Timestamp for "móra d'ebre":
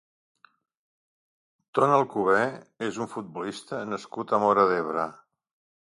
4.47-5.11